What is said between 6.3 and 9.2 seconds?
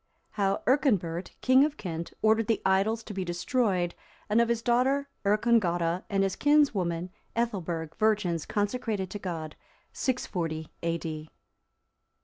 kinswoman Ethelberg, virgins consecrated to